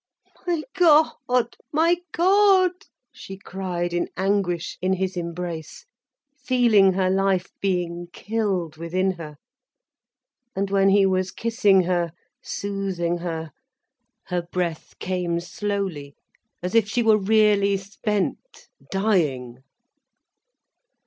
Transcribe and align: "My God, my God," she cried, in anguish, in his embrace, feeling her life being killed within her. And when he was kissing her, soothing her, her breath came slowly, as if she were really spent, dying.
"My 0.47 0.63
God, 0.73 1.55
my 1.71 1.97
God," 2.11 2.71
she 3.13 3.37
cried, 3.37 3.93
in 3.93 4.09
anguish, 4.17 4.79
in 4.81 4.93
his 4.93 5.15
embrace, 5.15 5.85
feeling 6.43 6.93
her 6.93 7.11
life 7.11 7.51
being 7.61 8.07
killed 8.11 8.77
within 8.77 9.11
her. 9.11 9.35
And 10.55 10.71
when 10.71 10.89
he 10.89 11.05
was 11.05 11.29
kissing 11.29 11.81
her, 11.83 12.13
soothing 12.41 13.19
her, 13.19 13.51
her 14.25 14.41
breath 14.51 14.97
came 14.97 15.39
slowly, 15.39 16.15
as 16.63 16.73
if 16.73 16.89
she 16.89 17.03
were 17.03 17.19
really 17.19 17.77
spent, 17.77 18.69
dying. 18.89 19.59